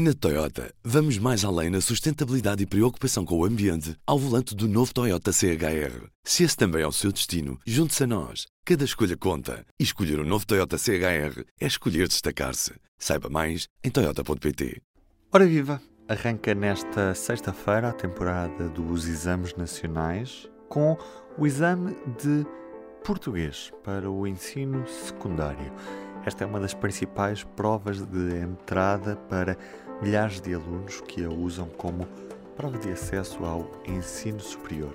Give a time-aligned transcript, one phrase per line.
[0.00, 4.68] Na Toyota, vamos mais além na sustentabilidade e preocupação com o ambiente ao volante do
[4.68, 6.06] novo Toyota CHR.
[6.22, 8.46] Se esse também é o seu destino, junte-se a nós.
[8.64, 9.66] Cada escolha conta.
[9.76, 12.74] E escolher o um novo Toyota CHR é escolher destacar-se.
[12.96, 14.80] Saiba mais em Toyota.pt.
[15.32, 15.82] Ora viva!
[16.06, 20.96] Arranca nesta sexta-feira a temporada dos exames nacionais com
[21.36, 22.46] o exame de
[23.02, 25.72] português para o ensino secundário.
[26.24, 29.56] Esta é uma das principais provas de entrada para
[30.02, 32.06] milhares de alunos que a usam como
[32.56, 34.94] prova de acesso ao ensino superior.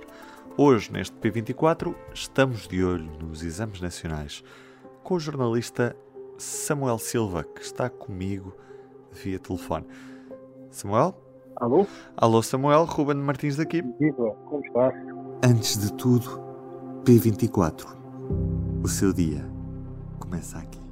[0.56, 4.44] Hoje, neste P24, estamos de olho nos exames nacionais
[5.02, 5.96] com o jornalista
[6.38, 8.54] Samuel Silva, que está comigo
[9.10, 9.86] via telefone.
[10.70, 11.14] Samuel?
[11.56, 11.86] Alô?
[12.16, 12.84] Alô, Samuel.
[12.84, 13.82] Ruben Martins daqui.
[14.00, 14.94] Viva, como estás?
[15.44, 16.40] Antes de tudo,
[17.04, 17.86] P24.
[18.82, 19.44] O seu dia
[20.18, 20.83] começa aqui.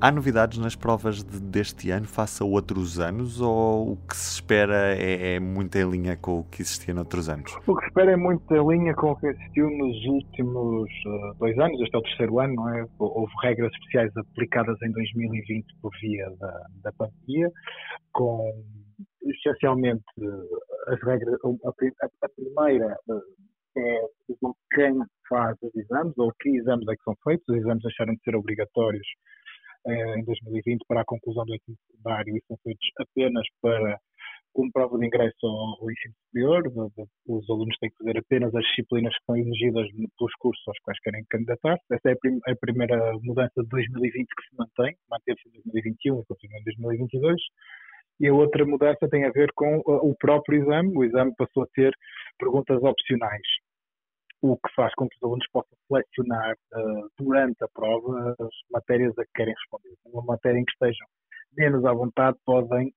[0.00, 4.34] Há novidades nas provas de, deste ano face a outros anos ou o que se
[4.34, 7.54] espera é, é, muito em linha com o que existia noutros anos?
[7.66, 11.34] O que se espera é muito em linha com o que existiu nos últimos uh,
[11.38, 12.84] dois anos, este é o terceiro ano, não é?
[12.98, 17.48] Houve regras especiais aplicadas em 2020 por via da, da pandemia,
[18.12, 18.52] com
[19.22, 20.04] essencialmente
[20.88, 22.96] as regras, a, a, a primeira
[23.76, 24.00] é
[24.74, 24.94] quem
[25.28, 28.36] faz os exames ou que exames é que são feitos, os exames deixaram de ser
[28.36, 29.06] obrigatórios
[29.86, 33.98] eh, em 2020 para a conclusão do ensino secundário e são feitos apenas para
[34.52, 36.62] como prova de ingresso ao, ensino superior.
[37.26, 41.00] Os alunos têm que fazer apenas as disciplinas que são exigidas pelos cursos aos quais
[41.00, 41.82] querem candidatar-se.
[41.90, 46.20] Essa é a, prim a, primeira mudança de 2020 que se mantém, manteve-se em 2021
[46.20, 47.42] e continua em 2022.
[48.20, 50.96] E a outra mudança tem a ver com uh, o próprio exame.
[50.96, 51.92] O exame passou a ter
[52.38, 53.42] perguntas opcionais
[54.42, 59.16] o que faz com que os alunos possam selecionar uh, durante a prova as matérias
[59.18, 59.94] a que querem responder.
[60.06, 61.06] Uma matéria em que estejam
[61.56, 62.92] menos à vontade, podem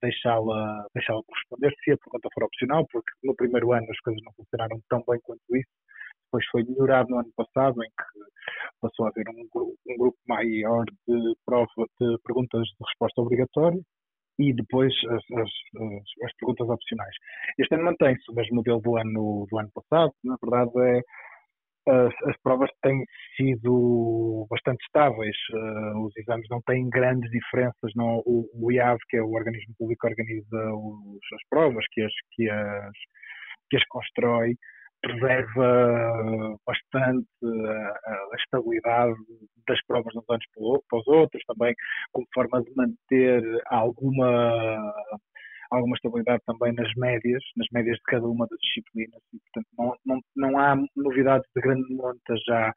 [0.00, 4.32] deixá-la deixá corresponder se a pergunta for opcional, porque no primeiro ano as coisas não
[4.32, 5.68] funcionaram tão bem quanto isso.
[6.26, 9.48] Depois foi melhorado no ano passado, em que passou a haver um,
[9.88, 11.68] um grupo maior de, prova,
[12.00, 13.80] de perguntas de resposta obrigatória
[14.38, 15.50] e depois as, as,
[16.24, 17.14] as, perguntas opcionais.
[17.58, 21.00] Este ano mantém-se o mesmo modelo do ano, do ano passado, na verdade é
[21.88, 23.04] as, as provas têm
[23.36, 29.16] sido bastante estáveis, uh, os exames não têm grandes diferenças, não, o, o IAV, que
[29.16, 32.92] é o organismo público que organiza os, as provas, que as, que as,
[33.70, 34.56] que as constrói,
[35.00, 39.14] preserva bastante a, a, estabilidade
[39.66, 40.44] das provas de uns anos
[40.88, 41.74] para os outros, também
[42.12, 44.94] como forma de manter alguma
[45.70, 49.96] alguma estabilidade também nas médias, nas médias de cada uma das disciplinas, e portanto não,
[50.06, 52.72] não, não há novidades de grande monta já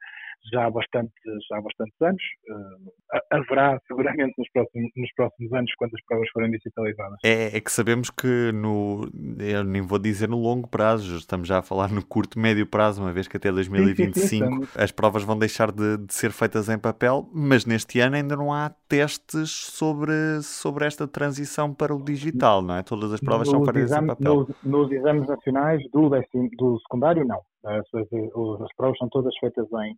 [0.52, 1.14] já há bastantes,
[1.48, 2.22] já há bastantes anos.
[2.48, 7.18] Uh, haverá seguramente nos próximos, nos próximos anos quando as provas forem digitalizadas.
[7.24, 9.08] É, é, que sabemos que no,
[9.38, 13.02] eu nem vou dizer no longo prazo, estamos já a falar no curto médio prazo,
[13.02, 16.32] uma vez que até 2025 sim, sim, sim, as provas vão deixar de, de, ser
[16.32, 21.94] feitas em papel, mas neste ano ainda não há testes sobre, sobre esta transição para
[21.94, 22.82] o digital, não é?
[22.82, 24.34] Todas as provas nos são feitas em papel.
[24.34, 27.40] Nos, nos exames nacionais do, décimo, do secundário, não.
[27.64, 29.96] As, as, as provas são todas feitas em,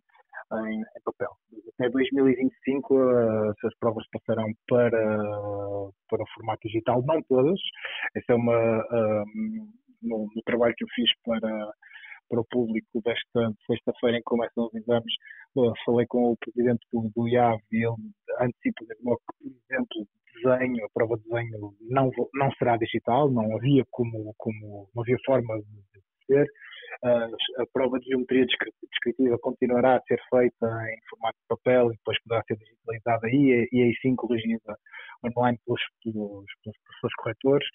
[0.67, 1.31] em, em papel.
[1.73, 4.89] Até 2025 as, as provas passarão para,
[6.09, 7.59] para o formato digital, não todas.
[8.15, 9.69] Essa é uma um,
[10.01, 11.71] no, no, trabalho que eu fiz para
[12.29, 15.13] para o público desta sexta-feira em que começam os exames,
[15.85, 17.95] falei com o presidente do, do IAV e ele
[18.39, 19.19] antecipa que, por
[19.69, 25.03] exemplo, desenho, a prova de desenho não, não será digital, não havia como, como não
[25.03, 26.47] havia forma de ser
[27.03, 32.17] a prova de geometria descritiva continuará a ser feita em formato de papel e depois
[32.23, 34.77] poderá ser digitalizada e, e aí sim corrigida
[35.25, 37.67] online pelos, pelos, pelos professores corretores,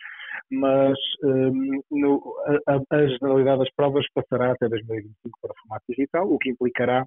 [0.50, 2.34] mas um, no,
[2.67, 7.06] a, a, generalidade das provas passará até 2025 para formato digital, o que implicará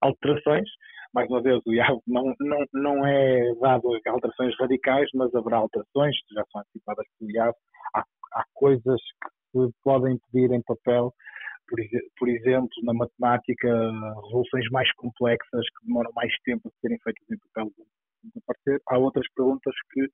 [0.00, 0.68] alterações.
[1.14, 6.16] Mais uma vez, o IAV não, não, não é dado alterações radicais, mas haverá alterações,
[6.26, 7.54] que já são antecipadas pelo IAV.
[7.94, 8.04] Há,
[8.34, 9.00] há coisas
[9.52, 11.14] que se podem pedir em papel
[11.68, 11.78] por,
[12.18, 13.68] por, exemplo, na matemática,
[14.24, 17.72] resoluções mais complexas que demoram mais tempo a serem feitas em papel.
[18.88, 20.08] Há outras perguntas que,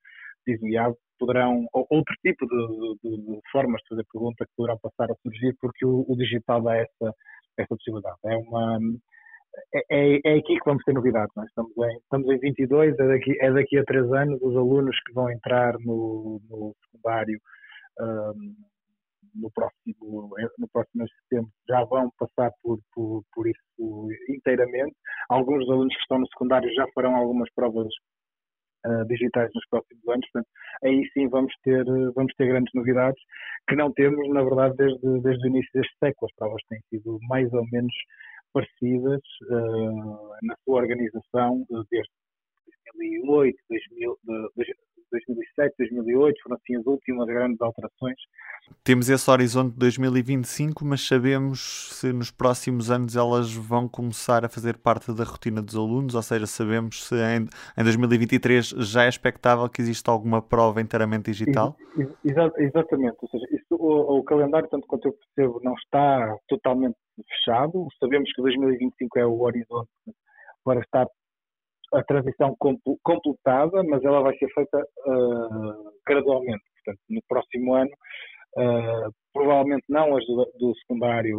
[0.46, 4.52] diz o IAV, poderão, ou outro tipo de, de, de, formas de fazer pergunta que
[4.56, 7.14] poderão passar a surgir porque o, o digital dá essa,
[7.58, 8.16] essa possibilidade.
[8.24, 8.78] É uma.
[9.74, 11.36] É, é, é aqui que vamos ter novidades.
[11.36, 11.44] É?
[11.44, 14.40] Estamos, em, estamos em 22, é daqui, é daqui a três anos.
[14.42, 17.38] Os alunos que vão entrar no, no secundário
[18.00, 18.54] um,
[19.34, 23.62] no próximo, no próximo setembro já vão passar por, por, por isso
[24.28, 24.94] inteiramente.
[25.28, 27.88] Alguns alunos que estão no secundário já farão algumas provas
[28.86, 30.28] uh, digitais nos próximos anos.
[30.32, 30.48] Portanto,
[30.84, 31.84] aí sim vamos ter,
[32.14, 33.20] vamos ter grandes novidades
[33.68, 36.28] que não temos, na verdade, desde, desde o início deste século.
[36.30, 37.94] As provas têm sido mais ou menos
[38.52, 42.10] parecidas uh, na sua organização desde
[42.98, 43.59] 2008, 2000, 2007,
[45.86, 48.16] 2008, foram assim as últimas grandes alterações.
[48.84, 54.48] Temos esse horizonte de 2025, mas sabemos se nos próximos anos elas vão começar a
[54.48, 57.48] fazer parte da rotina dos alunos, ou seja, sabemos se em,
[57.78, 61.76] em 2023 já é expectável que exista alguma prova inteiramente digital?
[61.96, 66.36] Ex ex exatamente, ou seja, isso, o, o, calendário, tanto quanto eu percebo, não está
[66.48, 66.96] totalmente
[67.28, 67.86] fechado.
[67.98, 69.90] Sabemos que 2025 é o horizonte
[70.64, 71.06] para estar
[71.92, 72.56] a transição
[73.02, 76.62] completada, mas ela vai ser feita uh, gradualmente.
[76.76, 77.90] Portanto, no próximo ano,
[78.56, 81.38] uh, provavelmente não as do, do, secundário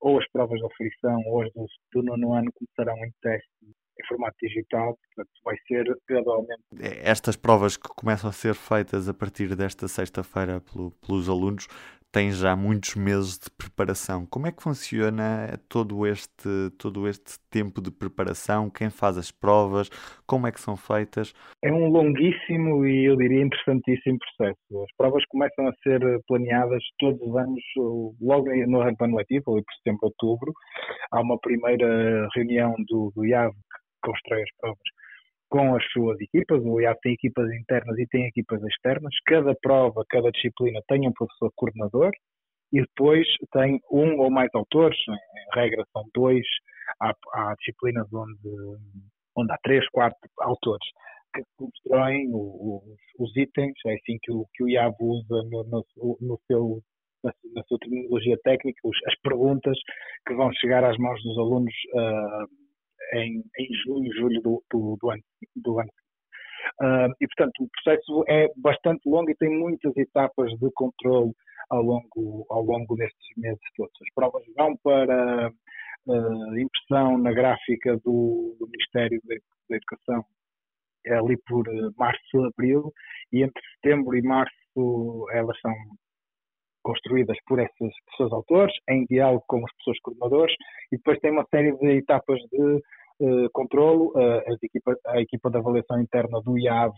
[0.00, 3.48] ou as provas de aferição ou as do, do nono ano começarão em teste
[4.00, 6.62] em formato digital, portanto vai ser gradualmente.
[7.02, 11.68] Estas provas que começam a ser feitas a partir desta sexta-feira pelo, pelos alunos
[12.14, 14.24] tem já muitos meses de preparação.
[14.24, 18.70] Como é que funciona todo este, todo este tempo de preparação?
[18.70, 19.90] Quem faz as provas?
[20.24, 21.34] Como é que são feitas?
[21.60, 24.84] É um longuíssimo e eu diria interessantíssimo processo.
[24.84, 27.62] As provas começam a ser planeadas todos os anos,
[28.20, 30.52] logo no ano letivo, ali por setembro, outubro.
[31.10, 35.03] Há uma primeira reunião do, do IAV que constrói as provas
[35.54, 36.60] com as suas equipas.
[36.64, 39.14] O IAP tem equipas internas e tem equipas externas.
[39.24, 42.10] Cada prova, cada disciplina tem um professor coordenador
[42.72, 46.44] e depois tem um ou mais autores, em regra são dois,
[47.00, 48.80] há, há disciplinas onde,
[49.36, 50.84] onde há três, quatro autores
[51.32, 52.82] que constroem os,
[53.20, 56.80] os, itens, é assim que o, que o IAV usa no, no, no seu
[57.22, 59.78] na, na, sua terminologia técnica, os, as perguntas
[60.26, 62.63] que vão chegar às mãos dos alunos uh,
[63.12, 65.22] em, em junho, julho do, do, do ano.
[65.56, 65.90] Do ano.
[66.80, 71.32] Uh, e, portanto, o processo é bastante longo e tem muitas etapas de controle
[71.70, 73.92] ao longo, ao longo destes meses todos.
[74.00, 75.50] As provas vão para
[76.06, 80.24] uh, impressão na gráfica do, do Ministério da Educação
[81.06, 81.64] é ali por
[81.96, 82.92] março, abril,
[83.32, 85.72] e entre setembro e março elas são
[86.84, 90.54] construídas por essas pessoas autores, em diálogo com as pessoas coordenadores,
[90.92, 92.82] e depois tem uma série de etapas de
[93.20, 94.12] uh, controlo.
[94.14, 96.92] Uh, equipa, a equipa de avaliação interna do IAV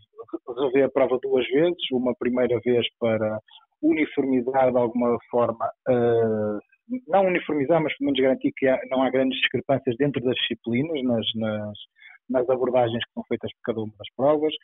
[0.58, 3.38] revê a prova duas vezes, uma primeira vez para
[3.82, 6.58] uniformizar de alguma forma, uh,
[7.08, 11.02] não uniformizar, mas pelo menos garantir que há, não há grandes discrepâncias dentro das disciplinas,
[11.04, 11.78] nas, nas,
[12.28, 14.55] nas abordagens que são feitas por cada uma das provas,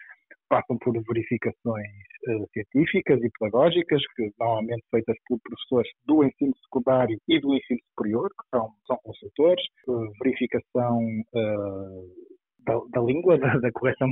[0.48, 1.88] passam por verificações
[2.28, 7.80] uh, científicas e pedagógicas, que normalmente feitas por professores do ensino secundário e do ensino
[7.88, 10.98] superior, que são, são consultores, uh, verificação
[11.34, 12.32] uh,
[12.66, 14.08] da, da, língua, da, da correção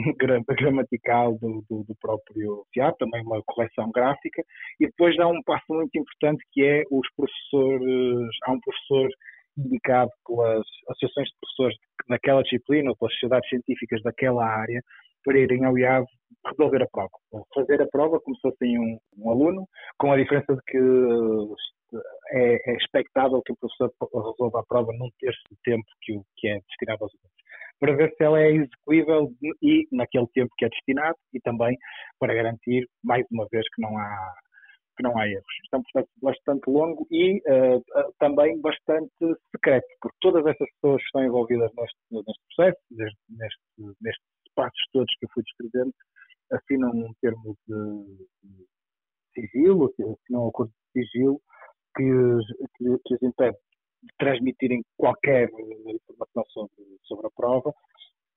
[0.48, 4.42] gramatical do, do, do próprio teatro, também uma correção gráfica,
[4.80, 9.10] e depois dá um passo muito importante que é os professores, há um professor
[9.58, 11.76] indicado pelas associações de professores
[12.10, 14.82] naquela disciplina ou pelas sociedades científicas daquela área
[15.24, 16.04] para irem ao IAV
[16.46, 17.10] resolver a prova.
[17.54, 19.68] Fazer a prova como se fossem um, um aluno,
[19.98, 20.78] com a diferença de que
[22.32, 26.24] é, é expectável que o professor resolva a prova num terço do tempo que, o,
[26.36, 27.40] que é destinado aos alunos.
[27.78, 29.30] Para ver se ela é execuível
[29.62, 31.76] e naquele tempo que é destinado e também
[32.18, 34.34] para garantir, mais uma vez, que não há
[35.00, 35.46] que não há erros.
[35.64, 37.82] Isto é um processo bastante longo e uh,
[38.18, 39.10] também bastante
[39.50, 42.80] secreto, porque todas essas pessoas que estão envolvidas neste, neste processo,
[43.30, 43.60] neste,
[44.00, 45.94] nestes passos todos que eu fui descrevendo,
[46.52, 48.66] assinam um termo de, de
[49.34, 51.40] sigilo, assinam um acordo de sigilo
[51.96, 52.04] que,
[52.76, 53.56] que, que os impede
[54.02, 55.50] de transmitirem qualquer
[55.86, 57.72] informação sobre, sobre a prova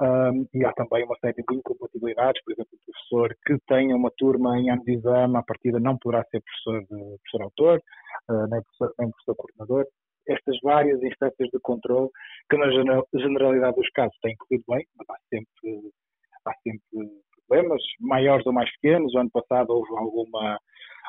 [0.03, 4.11] um, e há também uma série de incompatibilidades, por exemplo, o professor que tenha uma
[4.17, 7.81] turma em ano de exame, à partida não poderá ser professor, professor autor,
[8.29, 9.85] uh, nem, professor, nem professor coordenador.
[10.27, 12.09] Estas várias instâncias de controle,
[12.49, 12.69] que na
[13.13, 15.91] generalidade dos casos têm corrido bem, mas há sempre,
[16.47, 19.13] há sempre problemas, maiores ou mais pequenos.
[19.13, 20.59] O ano passado houve alguma,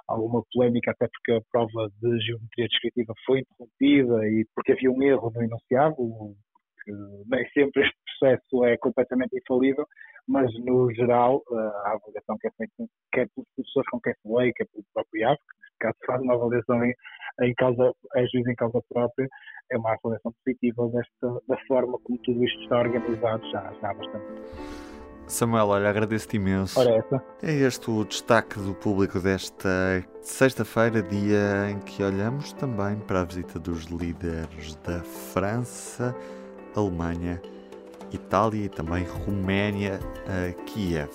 [0.08, 5.02] alguma polémica, até porque a prova de geometria descritiva foi interrompida e porque havia um
[5.02, 5.96] erro no enunciado,
[7.26, 9.86] nem sempre este processo é completamente infalível,
[10.26, 14.52] mas no geral a avaliação que é feita quer pelos professores com quem se lê,
[14.52, 16.94] quer pelo próprio IAF, que neste caso faz uma avaliação em,
[17.42, 19.28] em causa, é juiz em causa própria,
[19.70, 23.94] é uma avaliação positiva desta, da forma como tudo isto está organizado já, já há
[23.94, 24.24] bastante
[25.26, 26.78] Samuel, olha, agradeço-te imenso.
[27.42, 33.24] É este o destaque do público desta sexta-feira, dia em que olhamos também para a
[33.24, 36.14] visita dos líderes da França,
[36.76, 37.40] Alemanha
[38.14, 41.10] Itália e também Roménia a Kiev.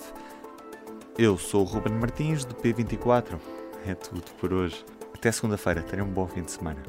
[1.18, 3.38] Eu sou o Ruben Martins, do P24.
[3.86, 4.84] É tudo por hoje.
[5.14, 5.82] Até segunda-feira.
[5.82, 6.82] Tenham um bom fim de semana.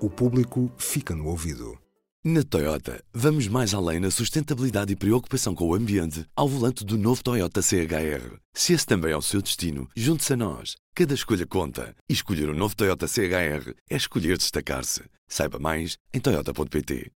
[0.00, 1.78] O público fica no ouvido.
[2.24, 6.98] Na Toyota, vamos mais além na sustentabilidade e preocupação com o ambiente ao volante do
[6.98, 8.40] novo Toyota CHR.
[8.52, 10.74] Se esse também é o seu destino, junte-se a nós.
[10.92, 11.94] Cada escolha conta.
[12.08, 15.04] E escolher o um novo Toyota CHR é escolher destacar-se.
[15.28, 17.12] Saiba mais em Toyota.pt.